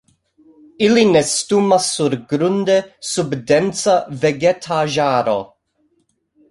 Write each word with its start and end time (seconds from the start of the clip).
Ili 0.85 1.03
nestumas 1.09 1.89
surgrunde 1.97 2.79
sub 3.11 3.39
densa 3.53 3.97
vegetaĵaro. 4.27 5.39